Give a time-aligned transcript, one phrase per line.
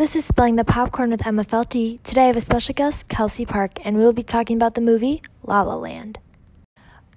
[0.00, 2.02] This is Spilling the Popcorn with Emma Felty.
[2.02, 4.80] Today I have a special guest, Kelsey Park, and we will be talking about the
[4.80, 6.18] movie La La Land.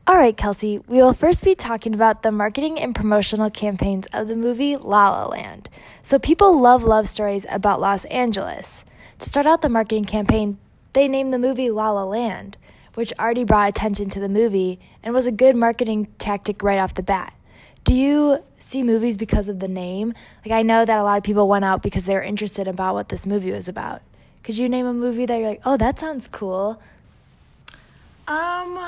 [0.05, 4.27] All right, Kelsey, we will first be talking about the marketing and promotional campaigns of
[4.27, 5.69] the movie La La Land.
[6.01, 8.83] So, people love love stories about Los Angeles.
[9.19, 10.57] To start out the marketing campaign,
[10.91, 12.57] they named the movie La La Land,
[12.95, 16.95] which already brought attention to the movie and was a good marketing tactic right off
[16.95, 17.33] the bat.
[17.83, 20.13] Do you see movies because of the name?
[20.45, 22.95] Like, I know that a lot of people went out because they were interested about
[22.95, 24.01] what this movie was about.
[24.43, 26.81] Could you name a movie that you're like, oh, that sounds cool?
[28.27, 28.79] Um,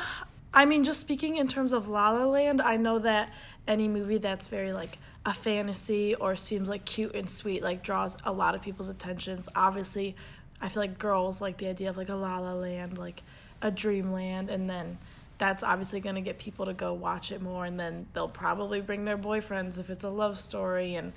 [0.53, 3.33] I mean, just speaking in terms of La La Land, I know that
[3.67, 8.15] any movie that's very like a fantasy or seems like cute and sweet like draws
[8.23, 9.49] a lot of people's attentions.
[9.55, 10.15] Obviously,
[10.61, 13.23] I feel like girls like the idea of like a La La Land, like
[13.61, 14.97] a dreamland, and then
[15.37, 18.81] that's obviously going to get people to go watch it more and then they'll probably
[18.81, 21.13] bring their boyfriends if it's a love story and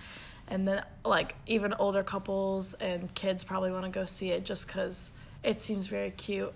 [0.49, 4.67] and then like even older couples and kids probably want to go see it just
[4.67, 6.53] cuz it seems very cute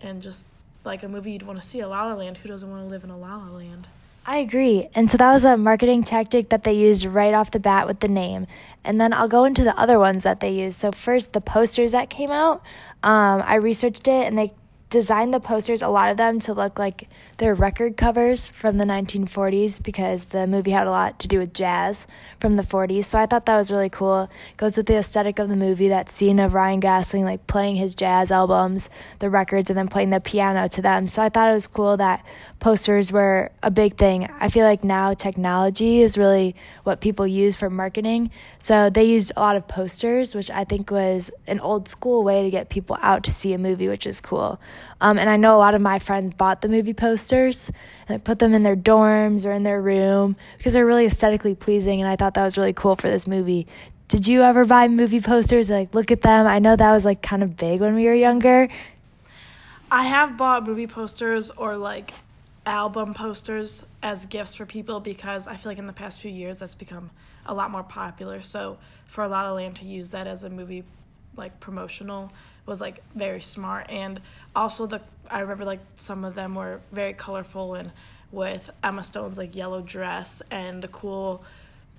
[0.00, 0.46] and just
[0.84, 2.38] like a movie you'd want to see, a La La Land.
[2.38, 3.86] Who doesn't want to live in a La La Land?
[4.26, 4.88] I agree.
[4.94, 8.00] And so that was a marketing tactic that they used right off the bat with
[8.00, 8.46] the name.
[8.84, 10.78] And then I'll go into the other ones that they used.
[10.78, 12.62] So, first, the posters that came out.
[13.02, 14.52] Um, I researched it and they
[14.90, 18.84] designed the posters, a lot of them, to look like their record covers from the
[18.84, 22.08] 1940s because the movie had a lot to do with jazz
[22.40, 23.04] from the 40s.
[23.04, 24.24] So I thought that was really cool.
[24.24, 27.76] It goes with the aesthetic of the movie, that scene of Ryan Gosling like playing
[27.76, 31.06] his jazz albums, the records, and then playing the piano to them.
[31.06, 32.26] So I thought it was cool that
[32.58, 34.28] posters were a big thing.
[34.40, 38.30] I feel like now technology is really what people use for marketing.
[38.58, 42.42] So they used a lot of posters, which I think was an old school way
[42.42, 44.60] to get people out to see a movie, which is cool.
[45.00, 47.70] Um, and I know a lot of my friends bought the movie posters
[48.08, 52.00] and put them in their dorms or in their room because they're really aesthetically pleasing.
[52.00, 53.66] And I thought that was really cool for this movie.
[54.08, 55.70] Did you ever buy movie posters?
[55.70, 56.46] Like, look at them.
[56.46, 58.68] I know that was like kind of big when we were younger.
[59.90, 62.12] I have bought movie posters or like
[62.66, 66.58] album posters as gifts for people because I feel like in the past few years
[66.58, 67.10] that's become
[67.46, 68.40] a lot more popular.
[68.40, 70.84] So for La La Land to use that as a movie
[71.40, 72.32] like promotional
[72.66, 74.20] was like very smart and
[74.54, 77.90] also the I remember like some of them were very colorful and
[78.30, 81.42] with Emma Stone's like yellow dress and the cool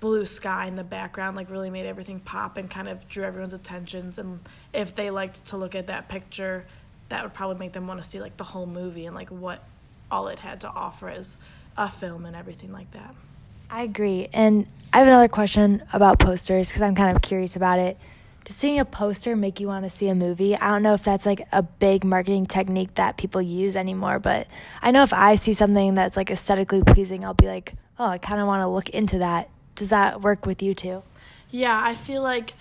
[0.00, 3.52] blue sky in the background like really made everything pop and kind of drew everyone's
[3.52, 4.40] attentions and
[4.72, 6.64] if they liked to look at that picture
[7.10, 9.62] that would probably make them want to see like the whole movie and like what
[10.10, 11.38] all it had to offer as
[11.76, 13.14] a film and everything like that.
[13.70, 14.28] I agree.
[14.32, 17.96] And I have another question about posters because I'm kind of curious about it.
[18.44, 20.56] Does seeing a poster make you want to see a movie?
[20.56, 24.48] I don't know if that's like a big marketing technique that people use anymore, but
[24.80, 28.18] I know if I see something that's like aesthetically pleasing, I'll be like, oh, I
[28.18, 29.48] kind of want to look into that.
[29.76, 31.02] Does that work with you too?
[31.50, 32.54] Yeah, I feel like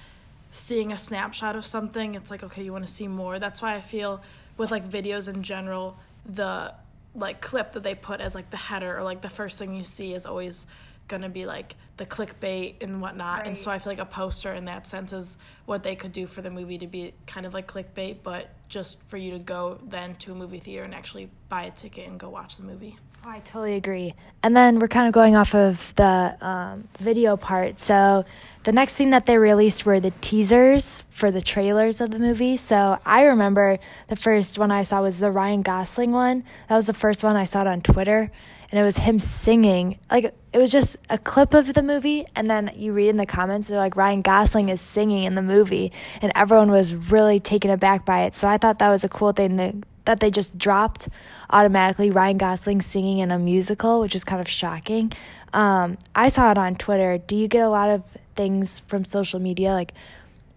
[0.51, 3.39] seeing a snapshot of something, it's like, okay, you want to see more.
[3.39, 4.21] That's why I feel
[4.57, 6.73] with like videos in general, the
[7.15, 9.83] like clip that they put as like the header or like the first thing you
[9.83, 10.67] see is always
[11.11, 13.39] gonna be like the clickbait and whatnot.
[13.39, 13.47] Right.
[13.47, 16.25] And so I feel like a poster in that sense is what they could do
[16.25, 19.79] for the movie to be kind of like clickbait, but just for you to go
[19.83, 22.97] then to a movie theater and actually buy a ticket and go watch the movie.
[23.23, 24.15] Oh, I totally agree.
[24.41, 27.79] And then we're kind of going off of the um, video part.
[27.79, 28.25] So
[28.63, 32.57] the next thing that they released were the teasers for the trailers of the movie.
[32.57, 33.77] So I remember
[34.07, 36.43] the first one I saw was the Ryan Gosling one.
[36.67, 38.31] That was the first one I saw it on Twitter.
[38.71, 39.99] And it was him singing.
[40.09, 42.25] Like, it was just a clip of the movie.
[42.35, 45.41] And then you read in the comments, they're like, Ryan Gosling is singing in the
[45.43, 45.91] movie.
[46.23, 48.33] And everyone was really taken aback by it.
[48.33, 51.09] So I thought that was a cool thing that they just dropped
[51.49, 55.11] automatically Ryan Gosling singing in a musical, which is kind of shocking.
[55.53, 57.17] Um, I saw it on Twitter.
[57.17, 58.03] Do you get a lot of
[58.35, 59.93] things from social media, like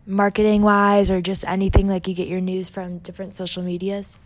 [0.06, 4.18] marketing wise, or just anything like you get your news from different social medias?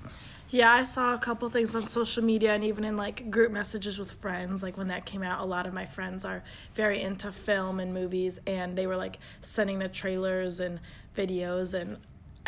[0.51, 3.99] Yeah, I saw a couple things on social media and even in like group messages
[3.99, 4.63] with friends.
[4.63, 6.43] Like when that came out, a lot of my friends are
[6.73, 10.81] very into film and movies, and they were like sending the trailers and
[11.15, 11.99] videos and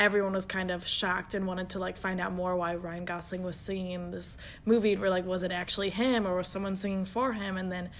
[0.00, 3.42] everyone was kind of shocked and wanted to like find out more why Ryan Gosling
[3.42, 4.96] was singing in this movie.
[4.96, 7.58] We're like, was it actually him or was someone singing for him?
[7.58, 7.90] And then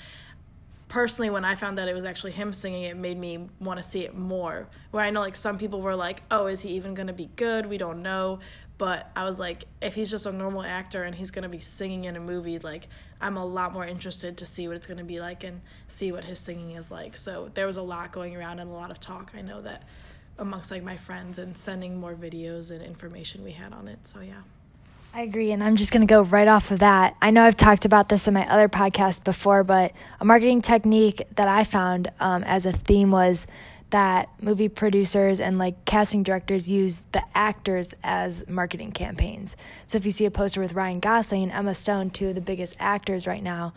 [0.89, 3.83] personally, when I found out it was actually him singing, it made me want to
[3.83, 4.67] see it more.
[4.93, 7.67] Where I know like some people were like, oh, is he even gonna be good?
[7.67, 8.41] We don't know.
[8.79, 12.07] But I was like, if he's just a normal actor and he's gonna be singing
[12.07, 12.89] in a movie, like
[13.21, 16.25] I'm a lot more interested to see what it's gonna be like and see what
[16.25, 17.15] his singing is like.
[17.15, 19.33] So there was a lot going around and a lot of talk.
[19.37, 19.83] I know that
[20.39, 24.07] amongst like my friends and sending more videos and information we had on it.
[24.07, 24.43] So yeah.
[25.13, 27.17] I agree, and I'm just going to go right off of that.
[27.21, 31.23] I know I've talked about this in my other podcast before, but a marketing technique
[31.35, 33.49] that I found um, as a theme was
[33.91, 39.57] that movie producers and like casting directors use the actors as marketing campaigns.
[39.87, 42.41] So if you see a poster with Ryan Gosling and Emma Stone, two of the
[42.41, 43.73] biggest actors right now,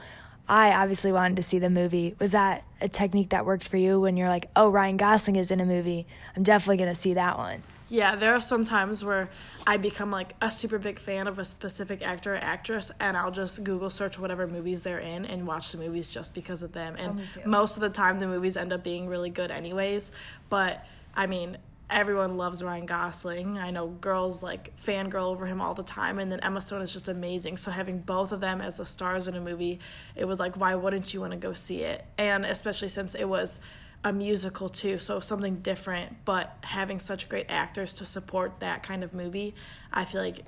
[0.47, 2.15] I obviously wanted to see the movie.
[2.19, 5.51] Was that a technique that works for you when you're like, oh, Ryan Gosling is
[5.51, 6.05] in a movie?
[6.35, 7.63] I'm definitely going to see that one.
[7.89, 9.29] Yeah, there are some times where
[9.67, 13.31] I become like a super big fan of a specific actor or actress, and I'll
[13.31, 16.95] just Google search whatever movies they're in and watch the movies just because of them.
[16.97, 20.11] Oh, and oh, most of the time, the movies end up being really good, anyways.
[20.49, 20.85] But
[21.15, 21.57] I mean,
[21.93, 23.59] everyone loves Ryan Gosling.
[23.59, 26.91] I know girls like fangirl over him all the time, and then Emma Stone is
[26.91, 27.55] just amazing.
[27.55, 29.79] So having both of them as the stars in a movie,
[30.15, 32.03] it was like, why wouldn't you want to go see it?
[32.17, 33.61] And especially since it was
[34.03, 39.03] a musical too, so something different, but having such great actors to support that kind
[39.03, 39.53] of movie,
[39.93, 40.39] I feel like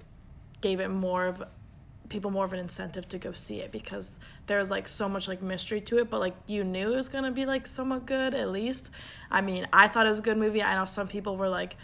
[0.62, 1.44] gave it more of
[2.10, 5.42] people more of an incentive to go see it because there's like so much like
[5.42, 8.50] mystery to it but like you knew it was to be like somewhat good at
[8.52, 8.92] least.
[9.31, 10.62] I mean i thought it was a good movie.
[10.62, 11.75] I know some people were like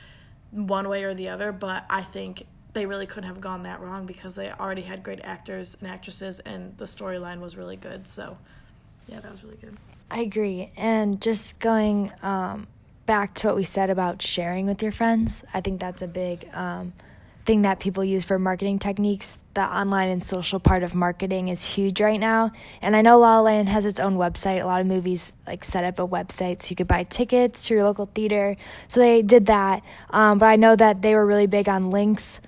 [0.52, 4.06] one way or the other but i think they really couldn't have gone that wrong
[4.06, 8.08] because they already had great actors and actresses and the storyline was really good.
[8.08, 8.38] So
[9.08, 9.78] yeah that was really good.
[10.10, 10.72] I agree.
[10.78, 12.68] And just going um,
[13.06, 16.48] back to what we said about sharing with your friends, I think that's a big
[16.54, 16.94] um,
[17.46, 19.38] thing that people use for marketing techniques.
[19.54, 22.52] The online and social part of marketing is huge right now.
[22.82, 24.62] And I know La La Land has its own website.
[24.62, 27.74] A lot of movies like set up a website so you could buy tickets to
[27.74, 28.56] your local theater.
[28.88, 29.84] So they did that.
[30.10, 32.40] Um, but I know that they were really big on links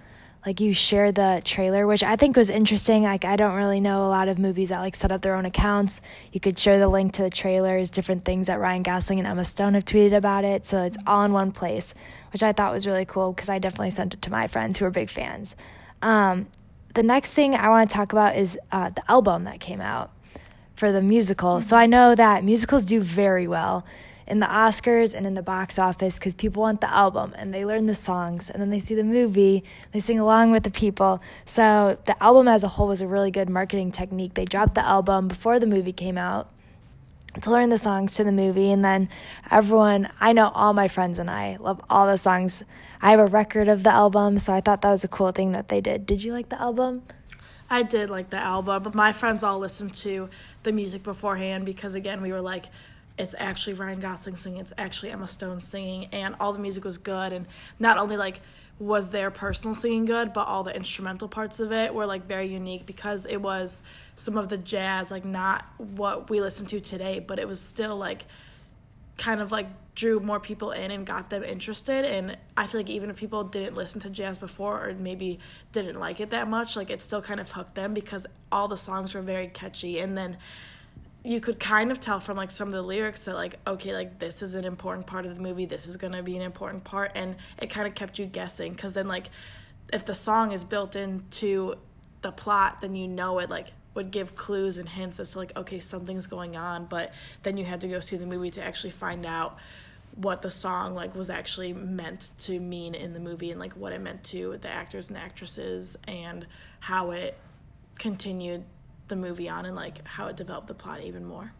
[0.45, 3.03] like you share the trailer, which I think was interesting.
[3.03, 5.45] Like I don't really know a lot of movies that like set up their own
[5.45, 6.01] accounts.
[6.31, 9.45] You could share the link to the trailers, different things that Ryan Gosling and Emma
[9.45, 11.93] Stone have tweeted about it, so it's all in one place,
[12.33, 14.85] which I thought was really cool because I definitely sent it to my friends who
[14.85, 15.55] are big fans.
[16.01, 16.47] Um,
[16.93, 20.11] the next thing I want to talk about is uh, the album that came out
[20.75, 21.55] for the musical.
[21.55, 21.63] Mm-hmm.
[21.63, 23.85] So I know that musicals do very well
[24.27, 27.65] in the Oscars and in the box office because people want the album and they
[27.65, 31.21] learn the songs and then they see the movie, they sing along with the people.
[31.45, 34.33] So the album as a whole was a really good marketing technique.
[34.33, 36.49] They dropped the album before the movie came out
[37.41, 39.09] to learn the songs to the movie and then
[39.49, 42.63] everyone I know all my friends and I love all the songs.
[43.01, 45.51] I have a record of the album, so I thought that was a cool thing
[45.51, 46.05] that they did.
[46.05, 47.03] Did you like the album?
[47.69, 50.29] I did like the album, but my friends all listened to
[50.61, 52.67] the music beforehand because again, we were like
[53.18, 56.98] it's actually Ryan Gosling singing, it's actually Emma Stone singing, and all the music was
[56.98, 57.33] good.
[57.33, 57.45] And
[57.80, 58.42] not only like
[58.80, 62.48] was their personal singing good, but all the instrumental parts of it were like very
[62.48, 63.83] unique because it was
[64.15, 67.95] some of the jazz, like not what we listen to today, but it was still
[67.95, 68.25] like
[69.18, 72.89] kind of like drew more people in and got them interested and i feel like
[72.89, 75.38] even if people didn't listen to jazz before or maybe
[75.71, 78.75] didn't like it that much like it still kind of hooked them because all the
[78.75, 80.36] songs were very catchy and then
[81.23, 84.19] you could kind of tell from like some of the lyrics that like okay like
[84.19, 86.83] this is an important part of the movie this is going to be an important
[86.83, 89.29] part and it kind of kept you guessing cuz then like
[89.91, 91.75] if the song is built into
[92.21, 95.55] the plot then you know it like would give clues and hints as to like
[95.55, 98.91] okay something's going on but then you had to go see the movie to actually
[98.91, 99.57] find out
[100.15, 103.93] what the song like was actually meant to mean in the movie and like what
[103.93, 106.45] it meant to the actors and actresses and
[106.81, 107.37] how it
[107.97, 108.63] continued
[109.13, 111.54] the movie on and like how it developed the plot even more.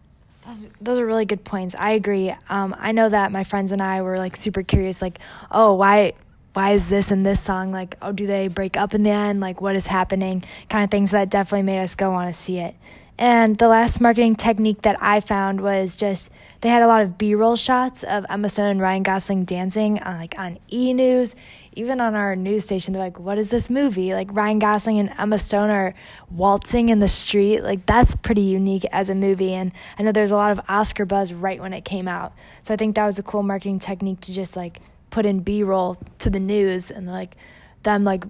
[0.46, 1.76] Those, those are really good points.
[1.78, 2.34] I agree.
[2.50, 5.20] Um, I know that my friends and I were like super curious, like,
[5.52, 6.14] oh, why,
[6.54, 7.96] why is this and this song like?
[8.02, 9.40] Oh, do they break up in the end?
[9.40, 10.44] Like, what is happening?
[10.70, 12.76] Kind of things that definitely made us go want to see it.
[13.18, 17.18] And the last marketing technique that I found was just they had a lot of
[17.18, 21.36] B-roll shots of Emma Stone and Ryan Gosling dancing, on, like on E News,
[21.74, 22.94] even on our news station.
[22.94, 25.94] They're like, "What is this movie?" Like Ryan Gosling and Emma Stone are
[26.32, 27.62] waltzing in the street.
[27.62, 29.54] Like that's pretty unique as a movie.
[29.54, 32.34] And I know there's a lot of Oscar buzz right when it came out.
[32.64, 34.80] So I think that was a cool marketing technique to just like
[35.12, 37.36] put in B-roll to the news and like
[37.84, 38.26] them like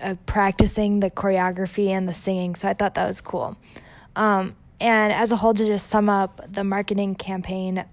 [0.00, 2.54] uh, practicing the choreography and the singing.
[2.54, 3.56] So I thought that was cool.
[4.16, 7.84] Um, and as a whole, to just sum up the marketing campaign,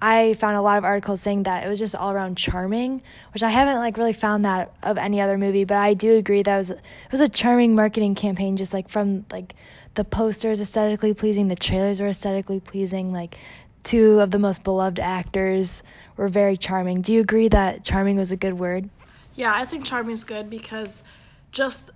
[0.00, 3.02] I found a lot of articles saying that it was just all around charming,
[3.32, 6.42] which I haven't like really found that of any other movie, but I do agree
[6.42, 6.80] that it was it
[7.10, 9.54] was a charming marketing campaign, just like from like
[9.94, 13.38] the posters aesthetically pleasing, the trailers were aesthetically pleasing, like
[13.82, 15.82] two of the most beloved actors
[16.16, 17.00] were very charming.
[17.00, 18.90] Do you agree that charming was a good word?
[19.36, 21.02] Yeah, I think charming is good because
[21.50, 21.90] just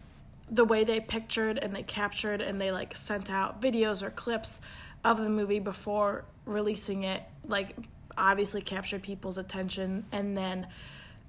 [0.51, 4.61] the way they pictured and they captured and they like sent out videos or clips
[5.05, 7.77] of the movie before releasing it like
[8.17, 10.05] obviously captured people's attention.
[10.11, 10.67] And then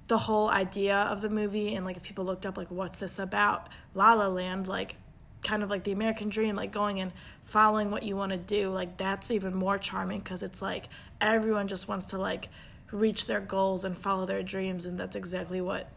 [0.08, 3.18] the whole idea of the movie and like if people looked up like what's this
[3.18, 3.68] about?
[3.94, 4.96] La la land like
[5.42, 7.10] kind of like the american dream like going and
[7.44, 10.86] following what you want to do like that's even more charming because it's like
[11.18, 12.50] everyone just wants to like
[12.92, 15.88] reach their goals and follow their dreams and that's exactly what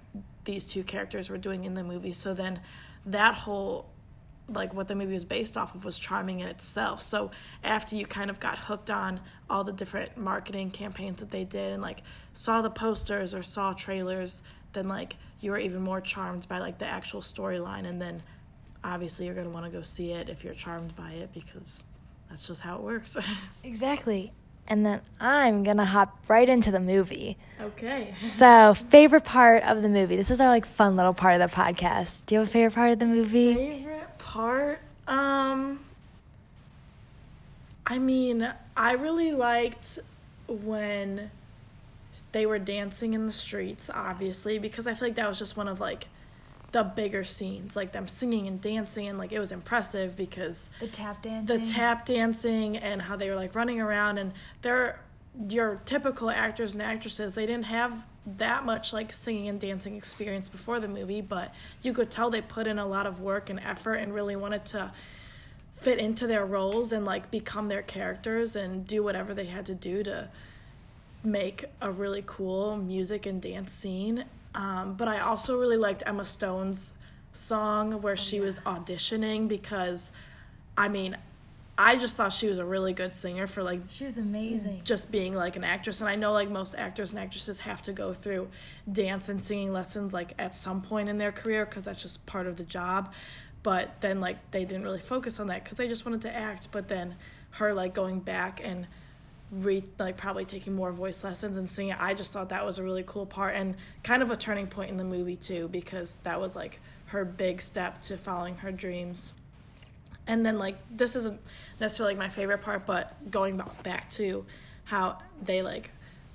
[0.46, 2.14] these two characters were doing in the movie.
[2.14, 2.60] So then
[3.06, 3.90] that whole
[4.50, 7.02] like what the movie was based off of was charming in itself.
[7.02, 7.32] So
[7.64, 11.74] after you kind of got hooked on all the different marketing campaigns that they did
[11.74, 12.02] and like
[12.34, 14.44] saw the posters or saw trailers
[14.74, 17.86] then like you were even more charmed by like the actual storyline.
[17.86, 18.24] And then
[18.84, 21.84] obviously you're going to want to go see it if you're charmed by it because
[22.30, 23.18] that's just how it works.
[23.64, 24.34] Exactly.
[24.68, 27.38] And then I'm to hop right into the movie.
[27.62, 30.16] okay So, favorite part of the movie.
[30.16, 32.22] This is our like fun little part of the podcast.
[32.26, 33.54] Do you have a favorite part of the movie?
[33.54, 35.80] favorite part um
[37.86, 40.00] i mean i really liked
[40.48, 41.30] when
[42.32, 45.68] they were dancing in the streets obviously because i feel like that was just one
[45.68, 46.08] of like
[46.74, 50.88] the bigger scenes like them singing and dancing and like it was impressive because The
[50.88, 51.58] tap dancing.
[51.60, 55.00] the tap dancing and how they were like running around and they're
[55.50, 60.50] your typical actors and actresses they didn't have that much like singing and dancing experience
[60.50, 61.54] before the movie but
[61.84, 64.66] you could tell they put in a lot of work and effort and really wanted
[64.66, 64.92] to
[65.80, 69.76] fit into their roles and like become their characters and do whatever they had to
[69.76, 70.28] do to
[71.24, 74.24] make a really cool music and dance scene.
[74.56, 76.94] Um, but I also really liked Emma Stone's
[77.32, 80.12] song where she was auditioning because,
[80.78, 81.18] I mean,
[81.76, 84.82] I just thought she was a really good singer for like She was amazing.
[84.84, 86.02] just being like an actress.
[86.02, 88.50] And i know like most actors and actresses have to go through
[88.92, 92.46] dance and singing lessons like at some point in their career because that's just part
[92.46, 93.12] of the job.
[93.64, 96.68] But then like they didn't really focus on that because they just wanted to act.
[96.72, 97.16] But then
[97.52, 98.86] her like going back and
[99.60, 102.84] re like probably taking more voice lessons and singing i just thought that was a
[102.84, 106.40] really cool part and kind of a turning point in the movie too because that
[106.42, 106.80] was like
[107.14, 109.34] her big step to following her dreams.
[110.26, 111.40] And then like this isn't
[111.80, 114.46] necessarily like my favorite part but going back to
[114.86, 115.92] how they like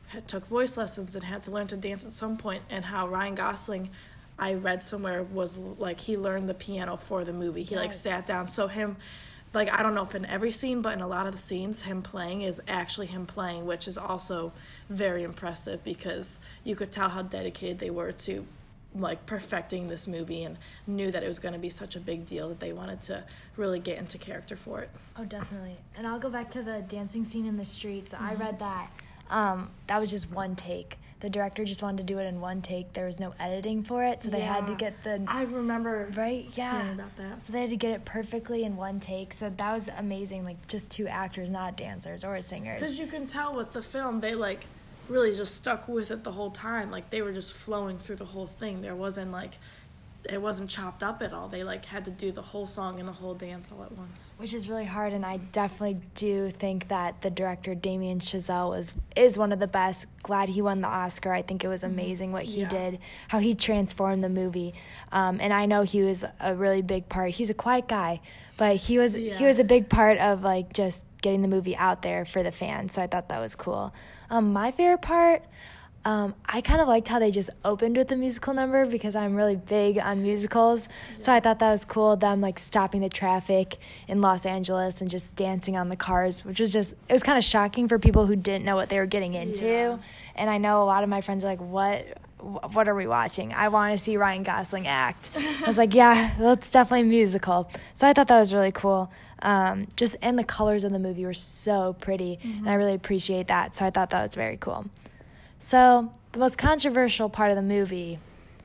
[0.06, 3.08] had, took voice lessons and had to learn to dance at some point and how
[3.08, 3.90] ryan gosling
[4.38, 7.62] i read somewhere was like he learned the piano for the movie.
[7.64, 8.46] He like sat down.
[8.48, 8.96] So him
[9.54, 11.82] like i don't know if in every scene but in a lot of the scenes
[11.82, 14.52] him playing is actually him playing which is also
[14.88, 18.46] very impressive because you could tell how dedicated they were to
[18.94, 22.26] like perfecting this movie and knew that it was going to be such a big
[22.26, 23.24] deal that they wanted to
[23.56, 24.90] really get into character for it.
[25.16, 25.76] Oh, definitely.
[25.96, 28.14] And I'll go back to the dancing scene in the streets.
[28.14, 28.90] I read that.
[29.30, 30.98] Um, that was just one take.
[31.20, 32.92] The director just wanted to do it in one take.
[32.92, 36.48] There was no editing for it, so they had to get the I remember right.
[36.54, 36.92] Yeah.
[36.92, 37.44] about that.
[37.44, 39.32] So they had to get it perfectly in one take.
[39.32, 40.44] So that was amazing.
[40.44, 42.78] Like just two actors, not dancers or singers.
[42.78, 44.66] Because you can tell with the film, they like
[45.08, 46.90] really just stuck with it the whole time.
[46.90, 48.82] Like they were just flowing through the whole thing.
[48.82, 49.58] There wasn't like,
[50.28, 51.48] it wasn't chopped up at all.
[51.48, 54.34] They like had to do the whole song and the whole dance all at once.
[54.36, 58.92] which is really hard and i definitely do think that the director damien chazelle was
[59.16, 60.06] is one of the best.
[60.22, 61.32] Glad he won the oscar.
[61.32, 62.68] I think it was amazing what he Yeah.
[62.68, 64.74] did how he transformed the movie.
[65.12, 67.30] Um, and i know he was a really big part.
[67.32, 68.20] He's a quiet guy
[68.56, 72.02] but he was he was a big part of like just getting the movie out
[72.02, 73.92] there for the fans so i thought that was cool.
[74.30, 75.42] Um, my favorite part
[76.04, 79.34] um, I kind of liked how they just opened with the musical number because I'm
[79.34, 80.88] really big on musicals.
[81.18, 82.16] So I thought that was cool.
[82.16, 83.76] Them like stopping the traffic
[84.06, 87.36] in Los Angeles and just dancing on the cars, which was just it was kind
[87.36, 89.66] of shocking for people who didn't know what they were getting into.
[89.66, 89.98] Yeah.
[90.34, 92.06] And I know a lot of my friends are like, "What?
[92.72, 93.52] What are we watching?
[93.52, 98.06] I want to see Ryan Gosling act." I was like, "Yeah, that's definitely musical." So
[98.06, 99.12] I thought that was really cool.
[99.42, 103.48] Um, just and the colors in the movie were so pretty, and I really appreciate
[103.48, 103.76] that.
[103.76, 104.86] So I thought that was very cool.
[105.58, 108.18] So, the most controversial part of the movie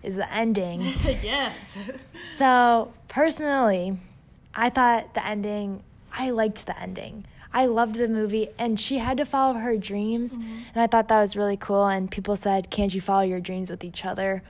[0.04, 0.82] is the ending.
[1.24, 1.78] yes.
[2.26, 3.98] so, personally,
[4.54, 7.26] I thought the ending, I liked the ending.
[7.54, 10.58] I loved the movie, and she had to follow her dreams, mm-hmm.
[10.74, 11.86] and I thought that was really cool.
[11.86, 14.42] And people said, Can't you follow your dreams with each other?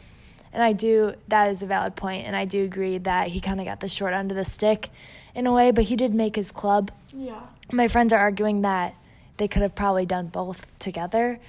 [0.54, 3.60] And I do, that is a valid point, and I do agree that he kind
[3.60, 4.90] of got the short end of the stick
[5.36, 7.42] in a way, but he did make his club Yeah.
[7.72, 8.96] my friends are arguing that
[9.38, 11.40] they could have probably done both together.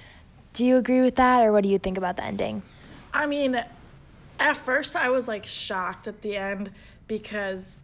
[0.55, 2.63] Do you agree with that, or what do you think about the ending?
[3.13, 3.61] I mean,
[4.39, 6.71] at first I was like shocked at the end
[7.07, 7.81] because,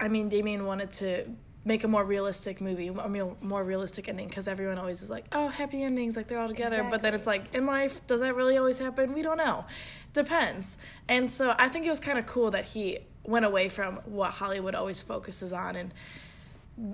[0.00, 1.26] I mean, Damien wanted to
[1.64, 5.26] make a more realistic movie, a more more realistic ending because everyone always is like,
[5.30, 6.84] oh, happy endings, like they're all together.
[6.90, 9.14] But then it's like, in life, does that really always happen?
[9.14, 9.64] We don't know.
[10.12, 10.76] Depends.
[11.08, 14.32] And so I think it was kind of cool that he went away from what
[14.32, 15.94] Hollywood always focuses on and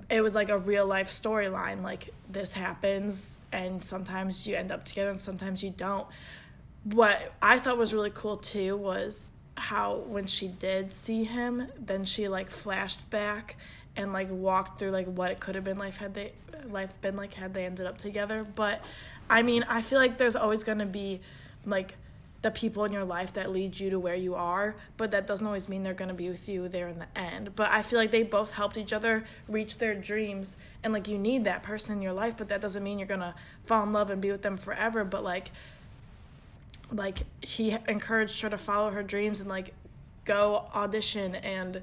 [0.09, 4.83] it was like a real life storyline like this happens and sometimes you end up
[4.83, 6.07] together and sometimes you don't
[6.83, 12.03] what i thought was really cool too was how when she did see him then
[12.03, 13.55] she like flashed back
[13.95, 16.31] and like walked through like what it could have been life had they
[16.69, 18.43] life been like had they ended up together.
[18.43, 18.81] But
[19.29, 21.21] I mean, I feel like there's always gonna be
[21.65, 21.95] like
[22.41, 25.45] the people in your life that lead you to where you are, but that doesn't
[25.45, 27.55] always mean they're going to be with you there in the end.
[27.55, 31.17] But I feel like they both helped each other reach their dreams and like you
[31.17, 33.33] need that person in your life, but that doesn't mean you're going to
[33.65, 35.51] fall in love and be with them forever, but like
[36.91, 39.73] like he encouraged her to follow her dreams and like
[40.25, 41.81] go audition and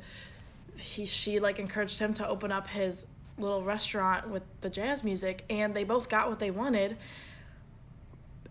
[0.77, 3.07] he she like encouraged him to open up his
[3.39, 6.97] little restaurant with the jazz music and they both got what they wanted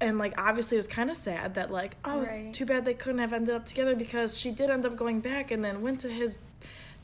[0.02, 2.54] and like obviously it was kind of sad that like oh Right.
[2.54, 5.52] too bad they couldn't have ended up together because she did end up going back
[5.52, 6.38] and then went to his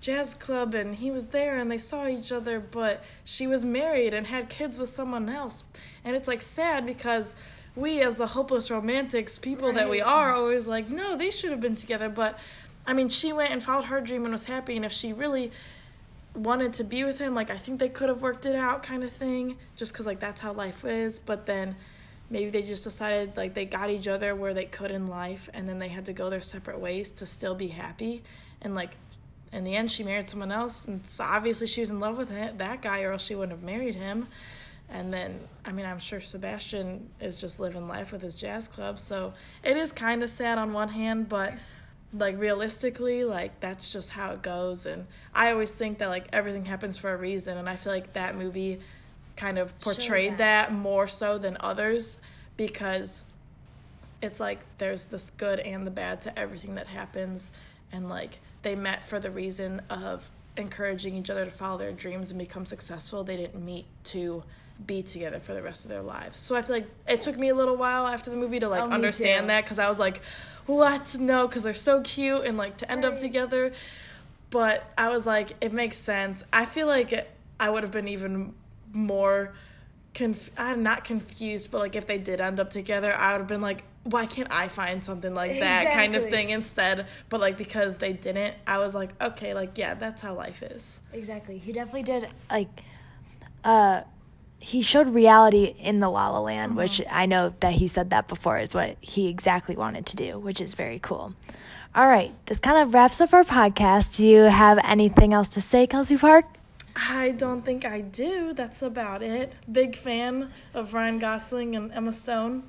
[0.02, 4.14] jazz club and he was there and they saw each other but she was married
[4.14, 5.66] and had kids with someone else.
[6.06, 7.36] And it's like sad because
[7.76, 11.62] we as the hopeless romantics people that we are always like no they should have
[11.62, 12.10] been together.
[12.10, 12.40] But
[12.88, 14.76] i mean she went and followed her dream and was happy.
[14.76, 15.52] And if she really
[16.34, 19.04] wanted to be with him like i think they could have worked it out kind
[19.04, 21.20] of thing just because like that's how life is.
[21.20, 21.76] But then
[22.30, 25.68] maybe they just decided like they got each other where they could in life and
[25.68, 28.24] then they had to go their separate ways to still be happy.
[28.62, 28.92] And like
[29.52, 32.32] in the end she married someone else and so obviously she was in love with
[32.32, 34.28] it, that guy or else she wouldn't have married him.
[34.90, 39.00] And then i mean i'm sure sebastian is just living life with his jazz club
[39.00, 39.34] so
[39.64, 41.54] it is kind of sad on one hand but
[42.12, 44.86] like realistically like that's just how it goes.
[44.88, 48.14] And i always think that like everything happens for a reason and i feel like
[48.14, 48.80] that movie
[49.40, 50.70] kind of portrayed that.
[50.70, 52.20] that more so than others
[52.58, 53.24] because
[54.22, 57.52] it's like there's this good and the bad to everything that happens.
[57.92, 62.32] And like they met for the reason of encouraging each other to follow their dreams
[62.32, 63.24] and become successful.
[63.24, 64.44] They didn't meet to
[64.86, 66.40] be together for the rest of their lives.
[66.40, 68.82] So i feel like it took me a little while after the movie to like
[68.84, 69.48] Oh, understand too.
[69.48, 70.22] that because i was like
[70.68, 71.18] what?
[71.20, 73.72] No because they're so cute and like to end up together.
[74.50, 76.44] But i was like it makes sense.
[76.52, 77.30] I feel like
[77.60, 78.54] i would have been even
[78.94, 79.54] more
[80.14, 83.48] conf- I'm not confused, but like if they did end up together, I would have
[83.48, 87.08] been like, why can't I find something like that kind of thing instead?
[87.30, 91.00] But like because they didn't, I was like, okay, like yeah, that's how life is.
[91.14, 91.58] Exactly.
[91.58, 92.84] He definitely did like
[93.64, 94.02] uh
[94.62, 98.28] he showed reality in the La La Land, which I know that he said that
[98.28, 101.34] before is what he exactly wanted to do, which is very cool.
[101.96, 104.18] All right, this kind of wraps up our podcast.
[104.18, 106.46] Do you have anything else to say, Kelsey Park?
[107.02, 108.54] I don't think I do.
[108.54, 109.56] That's about it.
[109.72, 112.64] Big fan of Ryan Gosling and Emma Stone.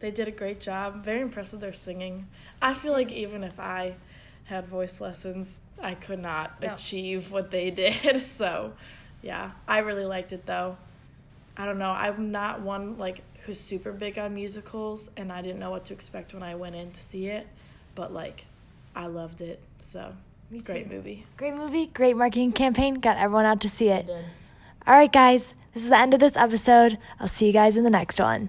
[0.00, 1.04] They did a great job.
[1.04, 2.26] Very impressed with their singing.
[2.60, 3.96] I feel like even if I
[4.44, 6.74] had voice lessons, I could not No.
[6.74, 8.20] achieve what they did.
[8.20, 8.72] So,
[9.22, 10.76] yeah, I really liked it though.
[11.56, 11.90] I don't know.
[11.90, 15.94] I'm not one like who's super big on musicals, and I didn't know what to
[15.94, 17.46] expect when I went in to see it.
[17.94, 18.46] But like,
[18.96, 19.60] I loved it.
[19.78, 20.14] So,
[20.50, 20.96] Me great too.
[20.96, 21.26] movie.
[21.36, 24.08] Great movie, great marketing campaign, got everyone out to see it.
[24.86, 26.98] All right, guys, this is the end of this episode.
[27.20, 28.48] I'll see you guys in the next one.